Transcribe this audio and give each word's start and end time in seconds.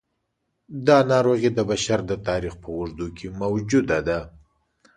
دا 0.87 0.97
ناروغي 1.11 1.49
د 1.53 1.59
بشر 1.69 1.99
د 2.05 2.11
تاریخ 2.27 2.53
په 2.63 2.69
اوږدو 2.77 3.07
کې 3.17 3.27
موجوده 3.41 3.97
ده. 4.07 4.19